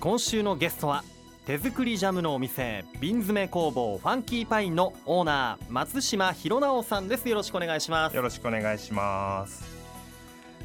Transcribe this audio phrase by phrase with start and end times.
[0.00, 1.04] 今週のゲストは
[1.46, 7.28] 手作りジャムのお店瓶詰め工房ファンキーパインのオーナー松島博直さんです。
[7.28, 8.16] よろしくお願いします。
[8.16, 9.64] よろしくお願いします。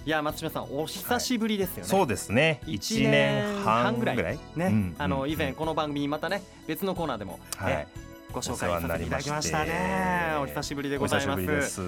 [0.06, 2.62] いや松島さんお久しぶりですよね、そうですね。
[2.66, 4.18] 一年半ぐらい。
[4.18, 4.96] ね、うん。
[4.98, 5.30] あのうん。
[5.30, 7.74] 以前この番組またね別のコーナーでも、はい。
[7.74, 7.88] ね
[8.34, 10.36] ご紹介させていただきましたね。
[10.42, 11.82] お久しぶりでおございます。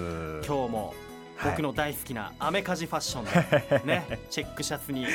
[0.46, 0.94] 今日も
[1.36, 1.50] はい。
[1.52, 5.06] 僕の大好きなアメカジファッションで ねチェックシャツに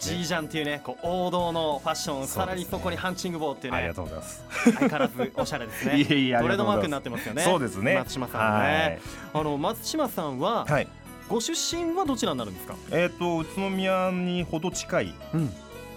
[0.00, 2.26] ジージャンっていうねこう王道のファッション、ね。
[2.26, 4.44] さらにそこにハンチング帽っていうねありがとうございます。
[4.64, 6.00] 相変わらずおしゃれですね。
[6.00, 7.42] いえいトレードマークになってますよね。
[7.42, 7.94] そうですね。
[7.94, 8.62] 松島さんは。
[8.62, 9.00] ね、
[9.32, 10.72] あの松島さんは、はい。
[10.72, 10.88] はい
[11.28, 15.50] ご出身はどちらになるんですか、えっと宇都宮にほど近いうん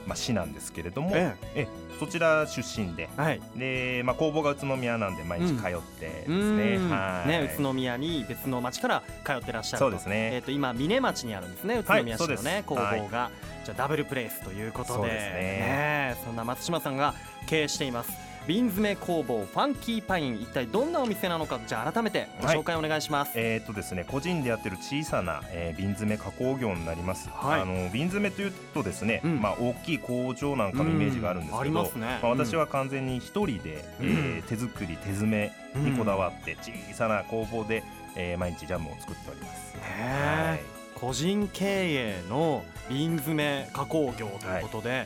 [0.07, 1.67] まあ市なんですけれどもええ。
[1.99, 3.09] そちら出身で。
[3.17, 3.41] はい。
[3.55, 6.75] でまあ工房が宇都宮なんで毎日通ってですね。
[6.75, 6.89] うん。
[6.89, 7.29] はい。
[7.29, 9.85] ね宇都宮に別の町から通ってらっしゃると。
[9.85, 10.31] そうですね。
[10.33, 13.31] えっ、と今峰町にあるんですね宇都宮市のね、工房が、
[13.65, 14.93] じゃあダブルプレイスということで。
[14.93, 16.15] そうですね。
[16.23, 17.13] そんな松島さんが
[17.47, 20.41] 経営しています瓶詰め工房ファンキーパイン。
[20.41, 27.61] 一体どんなお店なのかじゃあ改めてご紹介お願いします、えーとですね、個人でやってる小さな、えー瓶詰め加工業になります、はい。
[27.61, 29.41] あの瓶詰めというとですね、うん。
[29.41, 32.19] まあ、大きい工場なんかのイメージがあるんですけど、りますね。
[32.21, 35.29] まあ、私は完全に一人で、えー手作り手詰
[35.75, 37.83] めにこだわって小さな工房で、
[38.15, 39.75] えー毎日ジャムを作っております。
[39.75, 40.63] ねえ
[40.95, 45.05] 個人経営の瓶詰め加工業ということで、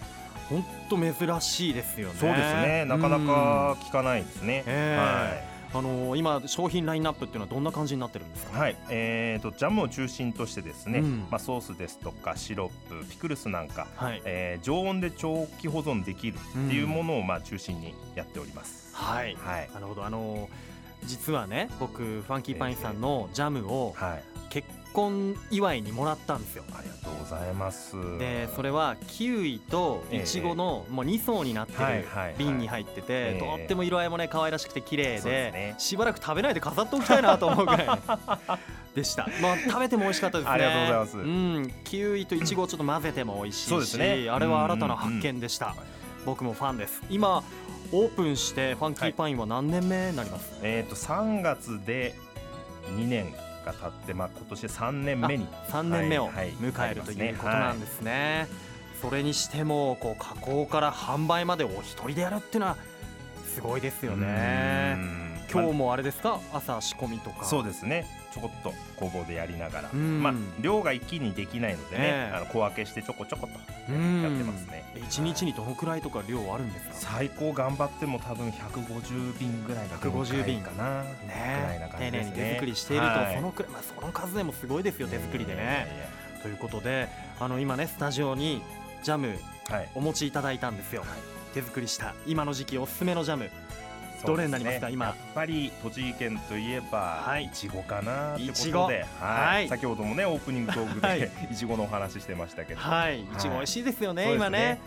[0.51, 2.15] 本当珍しいですよね。
[2.19, 4.63] そうですね、なかなか聞かないですね。
[4.67, 8.59] えはいあのー今商品ラインナップっていうのはどんな感じになってるんですか？
[8.59, 14.21] はい、えー、とジャムを中心としてですね、うんまあ、ソースですとかシロップピクルスなんか、はい。
[14.25, 18.93] えー常温で長期保存できるっていうものをまあ中心にやっております。
[18.93, 19.35] はい。
[19.35, 20.03] はい、なるほど。
[20.03, 20.47] あのー
[21.05, 24.30] 実はね、僕ファンキーパインさんのジャムをはい、結
[24.93, 26.63] 婚祝いにもらったんですよ。
[26.77, 27.95] ありがとうございます。
[28.19, 32.35] でそれはキウイとイチゴのもう2層になってるはいはいはい。
[32.37, 33.39] 瓶に入っててええ。
[33.39, 37.87] とっても色合いもね可愛らしくて綺麗でしばらく食べないで飾っておきたいなと思うぐらい
[38.95, 39.27] でした。
[39.41, 40.51] まあ食べても美味しかったですね。
[40.53, 41.17] ありがとうございます。
[41.17, 41.73] うん。
[41.83, 44.29] キウイとイチゴをちょっと混ぜても美味しいしですね。
[44.29, 45.75] あれは新たな発見でした。
[46.25, 47.01] 僕もファンです。
[47.09, 47.43] 今
[47.93, 50.51] オープンしてファンキーパインは何年目になります？
[50.61, 52.13] えっ、と3月で
[52.97, 53.33] 2年
[53.65, 58.47] が経って、まあ今年で3年目に3年目を迎えるということなんですね。
[59.01, 62.77] それにしてもこう加工から販売までお一人でやるっていうのは
[63.53, 65.30] すごいですよね。
[65.51, 66.39] 今日ももあれですか？
[66.53, 67.45] 朝仕込みとか。
[67.45, 68.07] そうですね。
[68.33, 70.23] ちょこっと工房でやりながら、うん。
[70.23, 72.35] まあ量が一気にできないのでね、ええ。
[72.37, 73.53] あの小分けしてちょこちょこと
[73.89, 74.85] うんやってますね。
[74.95, 76.93] え一日にどのくらいとか量あるんですか？
[76.93, 80.61] 最高頑張っても多分150瓶ぐらいが限界150瓶。
[80.61, 82.43] かな、ねな感丁寧にじですね。
[82.49, 83.35] 手作りしていると、はい。
[83.35, 85.87] そのくらい、まあ、その数でもすごいですよ手作りでね。
[86.41, 88.61] ということであの今ねスタジオに
[89.03, 89.37] ジャム
[89.69, 89.89] はい。
[89.95, 91.03] お持ちいただいたんですよ。
[91.53, 93.49] 手作りした今の時期おすすめのジャム
[94.25, 94.89] どれになりますか？
[94.89, 95.05] 今。
[95.07, 97.45] やっぱり栃木県といえば、はい。
[97.45, 99.69] いちごかなってことで、はい。
[99.69, 101.31] 先ほどもねオープニングトークで、はい。
[101.51, 103.25] い、ちごのお話ししてましたけど、はい、い。
[103.37, 104.79] ちご美味しいですよね、そうです今ね。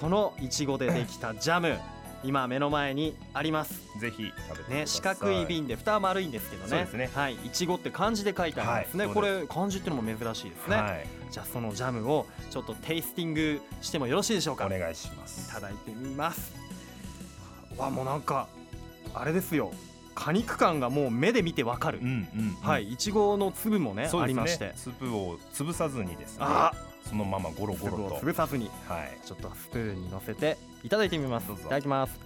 [0.00, 1.78] そのいちごでできたジャム、
[2.22, 3.80] 今目の前にあります。
[3.98, 4.32] ぜひ。
[4.68, 6.86] ね、四角い瓶で蓋は丸いんですけどね。
[6.92, 7.10] ね。
[7.14, 9.06] はい、いちごって漢字で書いてあるんですね。
[9.06, 9.30] こはい。
[9.30, 10.76] そうでれ漢字ってのも珍しいですね。
[10.76, 14.64] はい、じゃあそのジャムをちょっとテイスティングしてもよろしいでしょうか？
[14.64, 15.52] いお願いします。
[15.52, 16.52] ただいてみます。
[17.76, 18.48] わ、もうなんか
[19.14, 19.72] あれですよ。
[20.14, 21.98] 果肉感がもう目で見てわかる。
[22.00, 24.72] うんうん、うん、はい、いちごの粒もねねありまして。
[24.76, 26.72] 粒を潰さずにですね、あ、
[27.08, 28.70] そのままゴロゴロと、潰さずに。
[28.88, 31.50] はい、ちょっとスプーンに乗せていただいてみます。
[31.50, 32.20] いただきます。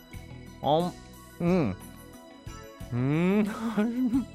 [0.61, 0.95] おん、
[1.41, 1.71] うん、
[2.93, 4.27] うーん、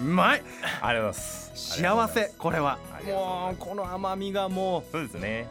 [0.00, 0.42] うまい。
[0.80, 1.48] ありがとうございます。
[1.58, 5.48] 幸せこれはもうこの甘みがもそうですね。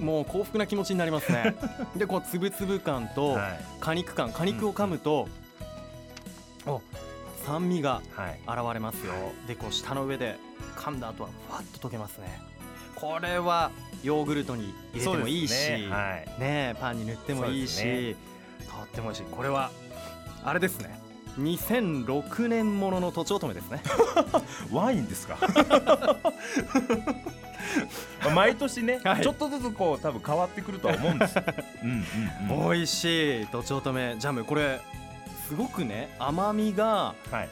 [0.00, 1.54] もう幸福な気持ちになりますね。
[1.96, 5.28] でこうつぶつぶ感とはい、果肉感果肉を噛むと、
[6.66, 6.80] お
[7.44, 9.12] 酸味がはい、現れますよ。
[9.46, 10.36] でこう舌の上で
[10.76, 12.40] 噛んだ後はふわっと溶けますね。
[12.94, 13.70] これは
[14.02, 15.52] ヨーグルトに入れてもいいし。
[15.52, 18.18] ねはい、ねえパンに塗ってもいいし、そうです
[18.70, 19.70] とっても美味しいこれは
[20.44, 20.98] あれですね
[21.38, 23.82] 2006年もののとちおとめですね
[24.72, 25.36] ワインですか？
[28.22, 31.38] まあ毎年ね、 はいちょっとずつこう多分変わってくるとは思うんです。
[31.82, 31.90] うん
[32.50, 32.70] うんうん。
[32.70, 34.80] 美味しいとちおとめジャムこれ
[35.48, 37.48] すごくね甘みがはい。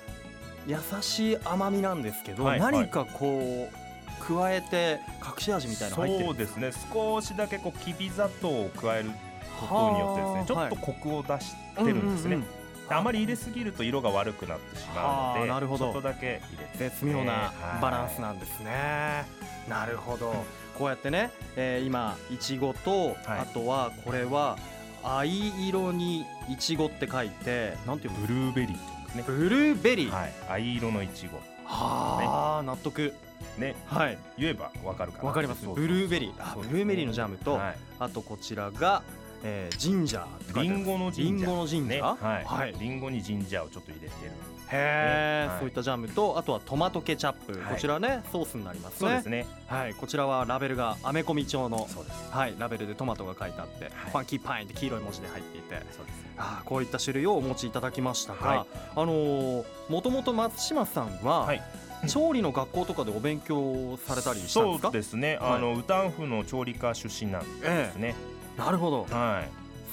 [0.66, 3.82] 優しい甘みなんですけど、はい何かこう
[4.24, 6.70] 加えて隠し味みたいなの入ってるそうですね。
[6.92, 9.10] 少しだけこうきび砂糖を加える
[9.58, 12.36] ことによってですね、ちょっとコクを出してるんですね。
[12.36, 15.86] うんうんうんあまり入れすぎると色が悪くなってしまうので、はあなるほど。
[15.86, 18.28] ちょっとだけ入れて、絶妙なバランスな。
[18.28, 19.24] なんですね。
[19.68, 20.34] なるほど。
[20.76, 24.58] こうやってね、えー今いちごと、あとはこれは
[25.04, 28.20] 藍色にいちごって書いてなんていうの？
[28.20, 29.24] ブルーベリーってね。
[29.26, 30.32] ブルーベリー、はい。
[30.48, 33.14] 藍色のいちごはあ納得。
[33.58, 33.74] ね。
[33.86, 34.18] はい。
[34.38, 35.24] 言えばわかるかな。
[35.28, 35.66] わかります。
[35.66, 36.32] ブルーベリー。
[36.38, 37.76] あブルーベリーのジャムと、はい。
[37.98, 39.02] あとこちらが、
[39.44, 42.00] えー、ジンジャーリンゴのジンジャーね。
[42.00, 42.74] はい、はい。
[42.78, 44.30] リンゴにジンジャーをちょっと入れてる。
[44.70, 45.58] へえ、はい。
[45.58, 47.74] そういったジャムとあとはトマトケチャップ、はい。
[47.74, 48.98] こちらねソースになりますね。
[48.98, 49.46] そうですね。
[49.66, 49.94] はい。
[49.94, 51.88] こちらはラベルがアメコミ調の
[52.30, 53.92] はいラベルでトマトが書いてあって、はい。
[54.10, 55.74] ファンキーパインって黄色い文字で入っていて。
[55.90, 58.66] そうですあーこういった種類をお持ちいただきましたが、はい。
[58.96, 61.62] あのーもともと松島さんは、はい。
[62.08, 64.88] 調理の学校とかでお勉強されたりしたんですか？
[64.88, 65.52] そうですね、はい。
[65.52, 68.14] あのウタン府の調理科出身なんですね、
[68.56, 69.06] なるほど。
[69.10, 69.42] は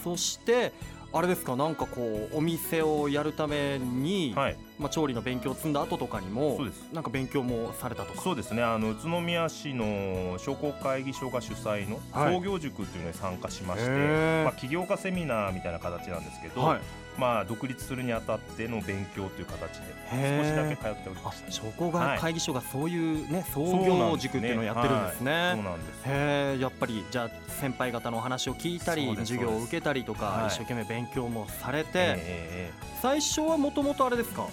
[0.03, 0.71] そして
[1.11, 6.87] あれですかなんかこうお店をやるために、いはいまあ、調理の勉強を積んだ後とかにもそうです。
[6.93, 8.21] なんか勉強もされたとか。
[8.21, 8.63] そうですね。
[8.63, 12.35] あの宇都宮市の商工会議所が主催のはい。
[12.35, 14.43] 創業塾っていうのに参加しまして、へー。
[14.45, 16.79] まあ、起業家セミナーみたいな形なんですけど、はい。
[17.17, 25.51] まあ、独立するにあたっての勉強という形で少しだけ通っておりあました商工会会議所がそういうね創そうなん業塾っていうのをやってるんですね。
[25.55, 27.29] そうなんですへえやっぱりじゃあ
[27.59, 30.47] 先輩方のお話を聞いたり授業を受けたりとか、はい。
[30.47, 32.71] 一生懸命勉強もされて、ええ。
[33.01, 34.47] 最初はもともとあれですか？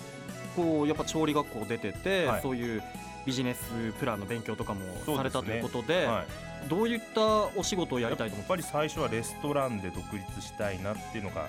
[0.56, 2.42] こうやっぱ調理学校出てて、はい。
[2.42, 2.82] そういう
[3.26, 4.80] ビジネスプランの勉強とかも
[5.16, 6.68] されたということでええはい。
[6.68, 8.34] どういったお仕事をやりたいと？
[8.34, 11.48] 思やっぱり最初はレストランで独立したいなっていうのが、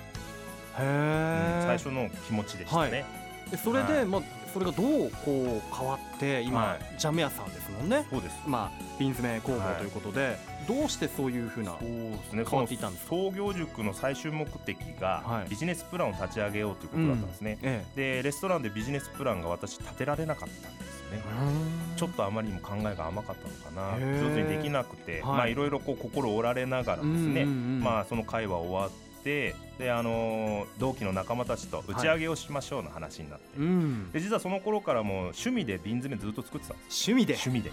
[0.78, 3.04] へうんえ、最初の気持ちでしたね、
[3.50, 4.06] でそれで、はい。
[4.06, 4.22] まあ
[4.52, 6.78] それがどうこう変わって今、はい。
[6.98, 8.06] ジャム屋さんですもんね。
[8.10, 8.36] そうです。
[8.46, 10.36] まあ瓶詰め工房はいということで、
[10.68, 12.44] どうしてそういうふうなそうですね。
[12.48, 13.10] 変わっていったんですか？
[13.10, 15.48] 創業塾の最終目的が、はい。
[15.48, 21.22] ビジネスプランを立ち上げようということだったんですね、えでレストランでビジネスプランが私立てられなかったんですね。
[21.94, 23.98] え、ちょっとあまりにも考えが甘かったのかな。
[23.98, 25.22] 上手にできなくて、はい。
[25.22, 37.34] まあいろいろこう心折られながらですね、まああその会は終わってであのー同期の仲間たちと打ち上げをしましょうの話になって、うん、で実はその頃からもう趣味で瓶詰めずっと作ってたんです趣味で？
[37.34, 37.70] 趣味で。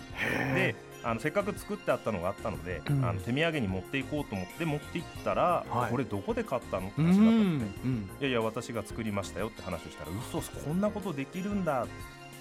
[0.57, 3.05] へであのせっかく作ってあったのがあったので、うん。
[3.05, 5.91] あの手土産に持っていこうと思って持っていったら、はい。
[5.91, 8.09] これどこで買ったのってう話になったんので、うん。
[8.19, 11.85] いやいや私が作りましたよって話をしたら嘘こんなことできるんだ。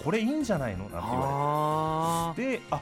[0.03, 2.59] これいいんじゃないのなんて言わあれて。
[2.59, 2.81] であ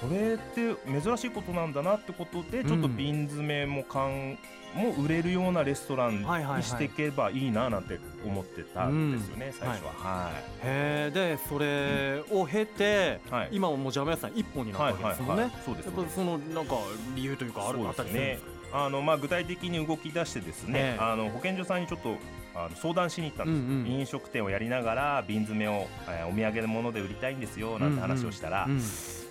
[0.00, 4.38] それって珍しいことなんだなってことでちょっとうん瓶詰めも缶
[4.74, 6.24] も売れるようなレストランに
[6.62, 9.92] していけばいいななんて思ってたんですよね、最初は。
[9.92, 13.48] はーへえでそれを経て、い、はい。
[13.52, 16.74] 今はもうジャム屋さん一本になったはいわけですもんね、そうですやっぱそのなんか
[17.14, 18.20] 理由というかあるあったですね。
[18.20, 18.84] りするんですか？
[18.86, 20.98] あのまあ具体的に動き出してですね、ええ。
[21.00, 22.16] あの保健所さんにちょっと
[22.56, 24.00] あの相談しに行ったんです、うんうん。
[24.00, 28.80] 飲食店をやりながら瓶詰めを、えーお土産のもので売りたいんですよなんて話をしたら、うん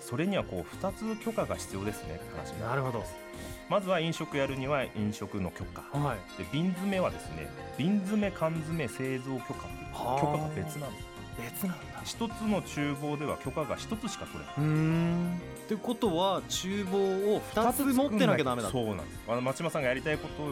[0.03, 3.03] それにはこう2つ許可が必要ですねって話にななるほど
[3.69, 5.81] まずは飲食やるには飲食の許可。
[5.97, 6.17] はい。
[6.37, 10.21] で瓶詰めはですね瓶詰め缶詰製造許可というはあ。
[10.21, 11.07] 許可が別なんです。
[11.37, 12.01] 別なんだ。
[12.03, 14.55] 一つの厨房では許可が一つしか取れない。
[14.57, 15.41] うーん。
[15.65, 18.69] ってことは厨房を2つ持ってなきゃダメだ。
[18.69, 19.19] そうなんです。
[19.27, 20.47] あの松島さんがやりたいことを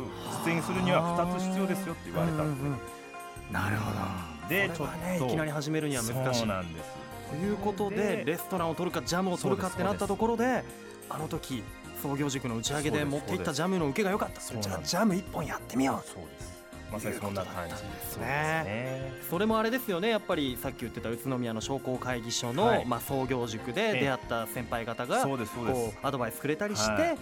[0.46, 3.54] 実現するには2つ必要ですよって言われたんで、うんうんうん。
[3.54, 4.50] なるほど。
[4.50, 5.26] でちょっと。
[5.26, 6.40] いきなり始めるには難しい。
[6.40, 10.66] そうなんですということででレストランを取るかジャムを取るかってなったところで
[11.10, 11.64] あの時
[12.02, 14.42] 創業塾の打ち上げで持っていったジャムの受けが良かった。
[14.42, 16.08] じゃあジャム一本やってみよう。
[16.08, 16.52] そうです。
[16.92, 17.86] まさにそんな感じですね。
[18.12, 20.10] そうねそれもあれですよね。
[20.10, 22.86] やっぱりさっき言ってた宇都宮の商工会議所の、はい。
[22.86, 27.18] まあ、創業塾で出会った先輩方がこうアドバイスくれたりして、はい。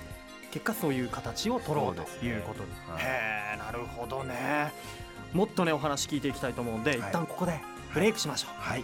[0.52, 3.04] 結果そういう形を取ろうということに、はい。
[3.04, 4.72] へえなるほどね。
[5.34, 7.00] もっとねお話聞いていきたいと思うんで、はい。
[7.00, 7.60] 一旦ここで
[7.94, 8.84] ブレイクしましょう、はい。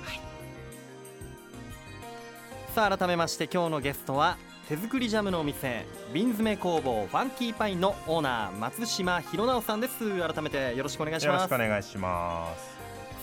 [2.76, 10.20] さあ改めまして今日のゲストは手作りジャムのお店瓶詰め工房ファンキーパインのオーナー松島弘直さんです。
[10.20, 12.76] 改めてよろしくお願いしよろしますくお願いします。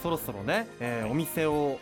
[0.05, 1.81] そろそろね、えーお店を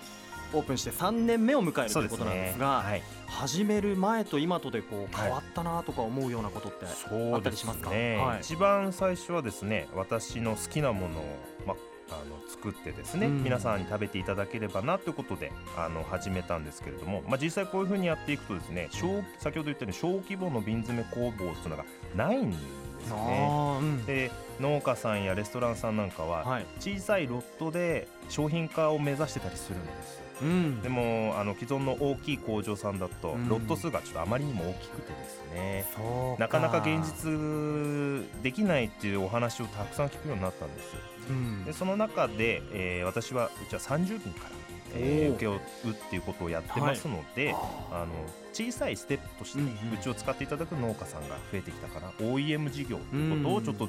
[0.52, 3.02] オープンして3年目を迎えるということなんですがはい。
[3.28, 7.90] 始める前と今とでこうはい変わったなとか思うようなことって、あったりしますか？
[7.90, 8.40] ね、はい。
[8.40, 11.76] 一番最初はですね私の好きなものを、ま、あ
[12.16, 13.44] の作ってですね、うん。
[13.44, 21.84] 皆さんに食べていただければなということであの始めたんですけれども、まあ、実際こういうふうにやっていくとですね小先ほど言ったように小規模の瓶詰め工房っていうのが
[22.16, 22.56] ないんで
[23.04, 23.48] すよね。
[23.80, 24.06] うん。
[24.06, 26.66] で農家さんやレストランさんなんかははい。
[26.78, 30.80] 小さいロットで商品化を目指してたりするんですうん。
[30.82, 33.48] でもあの既存の大きい工場さんだとうん。
[33.48, 40.94] ロット数がちょっとあまりにも大きくてですね、そうなかなか現実できないっていうお話をたくさん聞くようになったんです
[41.28, 41.64] うん。
[41.64, 44.46] でその中で、えー私はうちは30人か
[44.94, 45.58] えー請け負う
[45.90, 47.54] っていうことをやってますので、
[47.92, 48.06] あの
[48.52, 49.94] 小さいステップとして、ねうんうん。
[49.94, 53.88] うちを使っていただく農家さんが増えてきたから OEM 事業ということをちょっと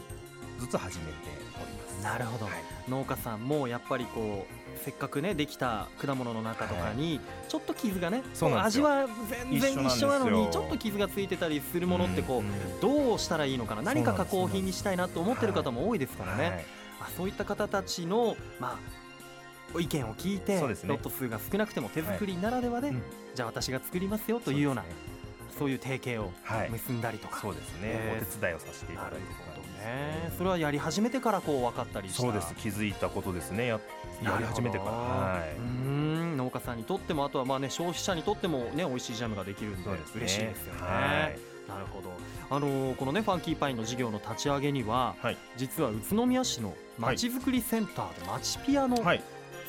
[0.60, 1.12] ずつ始めて
[1.56, 2.04] おります。
[2.04, 2.46] なるほど。
[2.46, 2.54] はい。
[2.90, 8.24] 農家さんもやっぱりこうせっかくねできた果物の中とかにちょっと傷がね、
[8.64, 9.08] 味は
[9.50, 13.82] 全然一緒なのにちょっと傷がついてたりするものってこう、うんどうしたらいいのかな？
[13.82, 16.66] 何か加工品にしたいなと思ってる方も多いですからね、
[17.00, 18.80] はそういった方たちの、ま
[19.76, 23.04] あ、意見を聞いて、ロット数が少なくても手作りならではで、うん。
[23.36, 24.84] じゃあ私が作りますよというような
[25.60, 26.70] そういう提携をはい。
[26.72, 30.34] 結んだりとか、そうですね、えーお手伝いをさせていただいてるほど感じですね。
[30.38, 32.56] それはやり始めてからこう分かったりそうです。
[32.56, 33.80] 気づいたことですねや
[34.24, 34.92] やり始めてから。
[34.92, 40.82] はうーん農家さんにとってもあとはまあね消費者にとってもね美味しいジャムができるんで嬉しいですよね。
[40.82, 41.40] はい。
[41.70, 42.12] なるほど。
[42.50, 45.38] あのーこのねファンキーパインの事業の立ち上げには、はい。
[45.58, 49.24] 実は宇都宮市のまちづくりセンターでまちピアのはい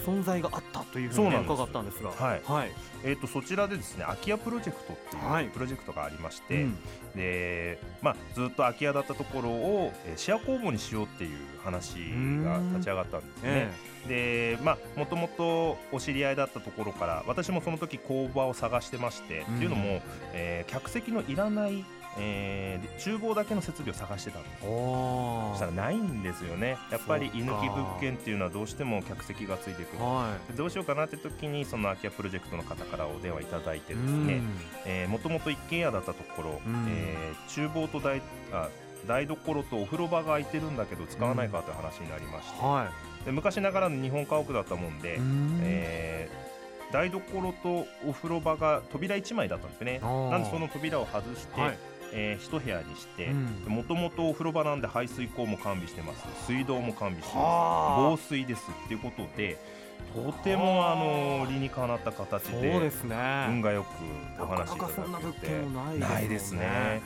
[0.05, 2.43] 存在があったというふうに、伺ったんですが、はい。
[2.45, 2.73] はい、
[3.05, 5.45] えー、とそちらでですね空き家プロジェクトってはい。
[5.45, 6.79] いうプロジェクトがありまして、うん。
[7.15, 11.31] でまあ、ずっと空き家だったところをえーシェア工房にしようっていう
[11.65, 11.95] 話
[12.45, 13.43] が立ち上がったんですね。
[13.45, 19.57] えでまあもともとお知り合いだったところから私もその時工場を探してまして、うん。
[19.57, 21.85] っていうのも、えー客席のいらない、
[22.19, 26.77] えー厨房だけの設備を探してたんですそしたらないんですよね。
[26.91, 30.03] やっぱり居抜き物件っていうのはどうしても客席がついてくる。
[30.03, 33.97] はでどうしようかなって時にその空き家プロジェクトの方からお電話いただいてい。
[33.97, 34.11] です
[34.87, 36.87] ねもともと一軒家だったところ、うん。
[36.89, 38.69] えー厨房と台あ
[39.07, 42.91] 台所とお風呂場が空いてるんだけど使わないかという話になりまして、は
[43.25, 46.53] で昔ながらの日本家屋だったもんで、えー
[46.93, 49.99] 台所とお風呂場が扉1枚だったんですね。
[50.01, 51.79] なんでその扉を外して、はい。
[52.13, 59.59] えー一部屋にしてうんもともとお風呂場なんで排水口も完備してます水道も完備してますは防水ですっていうことで
[60.15, 62.51] とてもあの理にかなった形あ。
[62.51, 63.47] そうでですね。
[63.49, 67.03] 運がよくお話しいたなかなかそんな物だけて件もないないですね。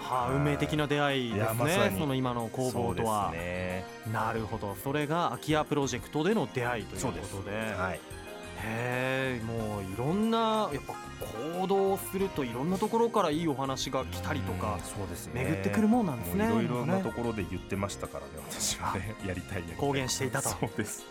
[0.00, 1.90] はあ、はい運命的な出会いですね。
[1.90, 4.76] にその今の工房とはねなるほど。
[4.82, 7.12] それが空き家プロジェクトでの出会いというこ
[7.42, 7.56] とで。
[7.76, 8.00] はい
[8.64, 10.94] へえ、もういろんなやっぱ
[11.58, 15.44] 行動するといろんなところからいいお話が来たりとかうんそうですね。
[15.44, 16.46] 巡ってくるもんなんですね。
[16.46, 18.94] いろいろなところで言ってましたからね私は。
[18.94, 19.76] ねやりたいやりたい。
[19.76, 20.48] 公言していたと。
[20.50, 21.04] そうです。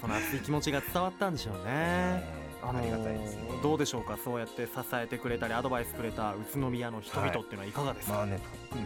[0.00, 2.43] その熱い気持ちが伝わったんでしょうね。
[2.66, 3.42] あのありがたいですね。
[3.62, 4.18] どうでしょうか？
[4.22, 8.14] そうやって支えてくれたりアドバイスくれた宇都宮の人々っていうのはいかがですか？
[8.14, 8.38] まあね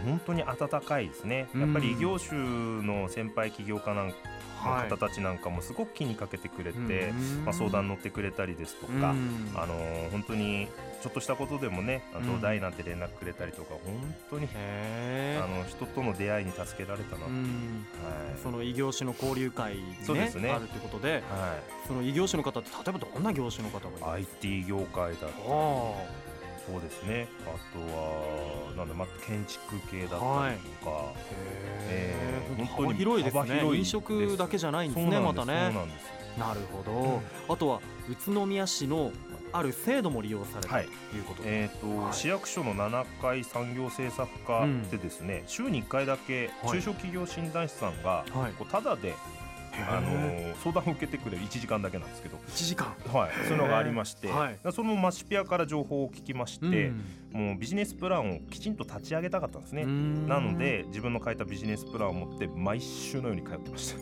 [0.04, 1.48] 本当に温かいですね。
[1.56, 2.36] やっぱり異業種
[2.82, 4.14] の先輩起業家なん
[4.58, 9.52] 方たちなんかもすごく気にかけてくれて、うんまあ、相談乗ってくれたりですとか、うん。
[9.54, 10.68] あのー本当に
[11.00, 12.40] ちょっとしたことでもねあうん。
[12.40, 14.48] 土台なんて連絡くれたりとか本当に。
[15.40, 17.30] あの人との出会いに助けられたな、うはい。
[17.30, 17.86] ん
[18.42, 20.50] その異業種の交流会にねそうですね。
[20.50, 21.56] あるということで、は
[21.86, 25.32] その異業種の方って例えばどんな業種の方がいい、る IT 業界だったり。
[25.46, 26.28] あ
[26.68, 27.28] そうですね。
[27.46, 31.14] あとはなんだ、まあ、建築系だったりとか、はい。
[31.88, 33.76] えーへ本当に幅広いですね。
[33.78, 35.70] 飲食だけじゃないんですねまたね。
[35.72, 39.10] そうなんですなるほど、あとは宇都宮市の
[39.50, 42.14] ある制度も利用されたとはいいうことで、えーとはい。
[42.14, 48.52] 市役所の7階産業政策課でですね、週に1回だけはい中小企業診断士さんが、はい。
[48.52, 49.14] こうただで、
[49.88, 52.94] あの相談を受けてくれる1時間だけなんですけど、ー1時間。
[53.12, 54.58] はい、そういうのがありまして、はい。
[54.72, 57.04] そのマシピアから情報を聞きまして、うん。
[57.32, 59.82] もうビジネスプランをきちんと立ち上げたかったんですね。
[59.82, 60.26] うん。
[60.26, 64.00] なので自分の書いたビジネスプランを持って毎週のように通ってました。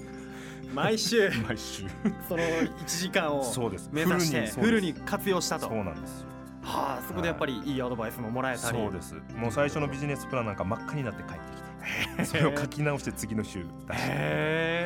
[0.75, 1.31] 毎週。
[1.47, 1.85] 毎週。
[2.29, 3.91] その1時間をそうです。
[3.93, 5.69] 目指してフルに活用したと。
[5.69, 6.27] そうなんですよ。
[6.63, 8.79] はあそこでやっぱりいいアドバイスももらえたり。
[8.79, 9.15] そうです。
[9.37, 14.86] もう最初のビジネスプランなんか真っ赤になって帰ってきて、それを書き直して次の週出して、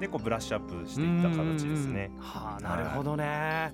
[0.00, 2.22] でこうブラッシュアップしていった形ですねうん。
[2.22, 3.72] はあなるほどね、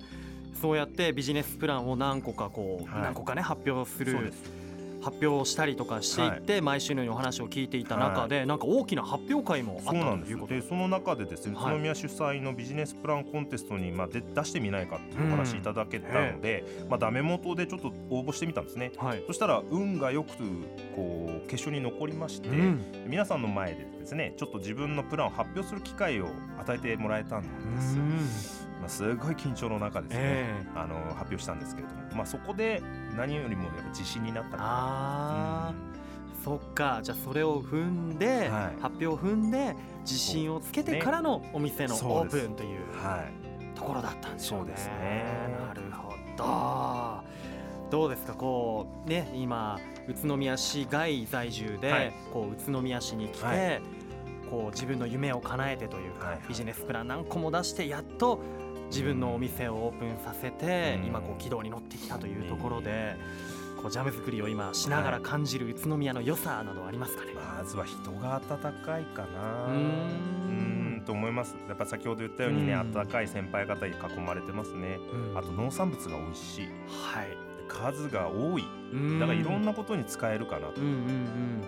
[0.61, 4.58] そうやってビジネスプランを何個かこう、はい何個かね発表すそうるです。
[5.01, 11.73] 発表をしたりとかしていって、毎週のようにお話を聞いていた中で、なんか大きな発表会もあったそうなんですでその中でですね、はい。
[11.73, 18.91] 宇都宮主催のビジネスプランコンテストに、まあ、で出してみないかっていうお話いただけたので、まあ、ダメ元でちょっと応募してみたんですね。
[18.97, 20.29] はい、そしたら運がよく
[20.95, 22.81] こう決勝に残りまして、うん。
[23.07, 26.27] 皆さんの前でですねちょっと自分のプランを発表する機会を
[26.59, 27.49] 与えてもらえたんで
[27.81, 28.03] すよ、
[28.79, 30.65] まあ、すごい緊張の中ですね、え。
[30.75, 32.81] あの発表したんですけれども、まあ、そこで
[33.19, 37.01] 何よりもやっぱ自信になったかあー、そっか。
[37.03, 38.81] じゃあそれを踏んで、はい。
[38.81, 44.67] 発表を踏んで自信をつけてからのお店のオープンというら、はい、ところだったんでしょうね。
[44.67, 45.25] そうですね。
[45.67, 47.23] なるほど。
[47.91, 48.33] どうですか？
[48.35, 52.13] こうね今宇都宮市外在住で、はい。
[52.31, 53.81] こう宇都宮市に来て、はい。
[54.49, 58.39] こう自分の夢を叶えてというか、はいビジネスプラン何個も出してやっと
[58.89, 61.07] 自分のお店をオープンさせて、うん。
[61.07, 63.15] 今こう軌道に乗ってきたというところで、
[63.81, 67.33] こうジャム作りを今しながら感じる宇都宮の良さなどありますかね？
[67.33, 69.65] まずは人が温かいかな。
[69.65, 69.75] うーん。
[70.93, 71.55] うんと思います。
[71.67, 72.97] やっぱ先ほど言ったようにねうん。
[72.97, 74.99] 温かい先輩方に囲まれてますね。
[75.13, 75.37] うん。
[75.37, 76.65] あと農産物が美味しい。
[76.87, 77.27] はい。
[77.67, 78.63] 数が多い。
[78.91, 79.19] うん。
[79.19, 80.81] だからいろんなことに使えるかなと。
[80.81, 81.61] うんうんうん。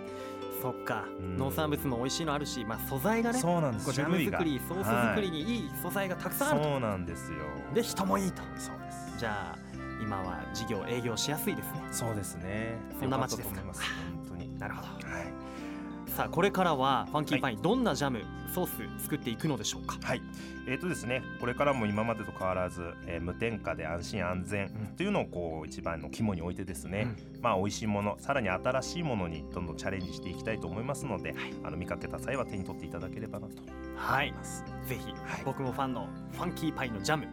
[0.61, 1.37] そっか、うん。
[1.37, 6.63] 農産物も美味しいのあるし、まあ素材がね、そうなんでこうジャム作り、ソース作りにいい素材がたくさんあると。
[6.65, 7.39] そうなんですよ。
[7.73, 8.41] で人もいいと。
[8.57, 9.17] そうです。
[9.17, 11.81] じゃあ今は事業営業しやすいですね。
[11.91, 12.77] そうですね。
[12.99, 13.61] そんな街ですか。
[13.61, 14.55] 本当に。
[14.59, 14.87] なるほど。
[14.87, 15.50] はい
[16.15, 18.21] さあこれからはファンキーパイン、どんなジャム
[18.53, 19.97] ソース作っていくのでしょうか？
[20.03, 20.21] はい、
[20.67, 24.95] えーとですね、これからも今までと変わらず、えー無添加で安心安全うん。
[24.97, 27.07] というのをこう一番の肝に置いてですね、
[27.41, 33.63] まあ美味しいものさらに新しいものにどんどんチャレンジしていきたいと思いますので、あの見かけた際は手に取っていただければなと
[34.01, 34.33] はい。
[34.87, 35.41] ぜひ、はい。
[35.45, 37.27] 僕もファンのファンキーパインのジャム、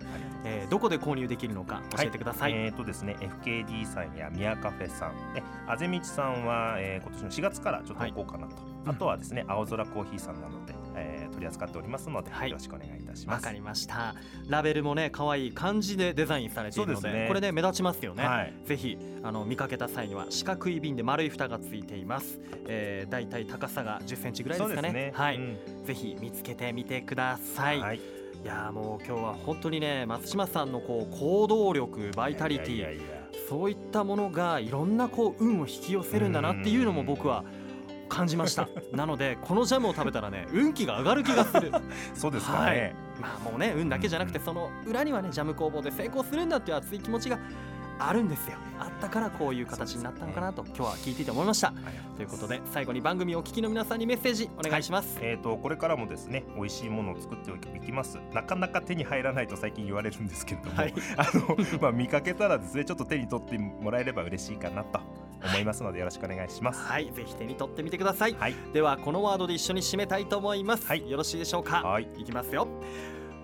[0.45, 2.53] えーどこで購入できるのか教えてください。
[2.53, 10.78] えーとですね FKD さんやミヤカフェさん、ね、あぜみちさんは、えー今年の4月からちょっと行こうかなと、うんあとはですね青空コーヒーさんなので、えー
[11.39, 13.37] 取り扱っておりますので、はいよろしくお願いいたします。
[13.37, 14.15] わかりました。
[14.49, 18.25] ラベルもね可愛い漢字でデザインされているのでねこれで目立ちますよね。
[18.25, 22.41] はいぜひあの見かけた際には四角い瓶で丸い蓋がついています。
[22.67, 24.93] えー、だいたい高さが10センチぐらいですかね。
[24.93, 27.81] ねはい、うんぜひ見つけてみてください。
[27.81, 28.01] はい、い
[28.45, 33.01] やーもう今日は本当にね松島さんのこう行動力バイタリティ
[33.49, 37.45] そういったものがいろんなこう運を引き寄せるんだなっていうのも僕は
[38.19, 38.69] 感じました。
[38.93, 41.71] なのでこのジャムを食べたらね運気が上がる気がする。
[42.15, 42.97] そうですかね。
[43.21, 44.45] まあもうね運だけじゃなくてうん。
[44.45, 47.39] その裏にはねジャム工房で成功するんだっていう熱い気持ちが
[48.01, 48.57] あるんですよ。
[48.81, 51.73] あったからこういう形になったのかなと今日は聞いていて思いました。
[52.17, 58.19] ということで最後に番組をお聞きの皆さんにメッセージお願いします、えー、とこれからもですね美味しいものを作っていきます。
[58.33, 60.95] なかなか手に入らないと最近言われるんですけれども、はい。
[61.17, 65.01] あのまあ、見かけたらですねちょっと手に取ってもらえれば嬉しいかなと
[65.45, 66.81] 思いますのでよろしくお願いします。
[66.81, 67.13] はい。
[67.13, 68.37] ぜひ手に取ってみてください。
[68.39, 71.11] はい、ではこのワードで一緒に締めたいと思います、はい。
[71.11, 71.83] よろしいでしょうか？
[71.83, 72.09] はい。
[72.17, 72.67] いきますよ。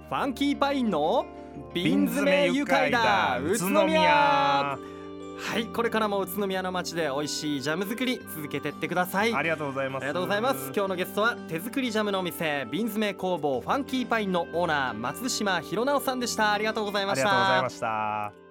[0.08, 1.24] ファンキーパインの
[1.72, 3.38] 瓶詰め愉快だ。
[3.38, 4.78] 宇都宮。
[5.36, 5.64] はい。
[5.66, 9.34] これからも宇都宮の街で美味しいジャム作り続けてってください。
[9.34, 10.02] ありがとうございます。
[10.02, 10.72] ありがとうございます。
[10.74, 16.52] 今日のゲストは手作りジャムのお店瓶詰め工房ファンキーパインのオーナー松島弘直さんでした。
[16.52, 18.43] ありがとうございまありしたがとうございました